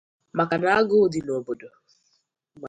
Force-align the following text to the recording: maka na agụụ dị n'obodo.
maka 0.37 0.55
na 0.61 0.69
agụụ 0.79 1.05
dị 1.13 1.19
n'obodo. 1.23 1.69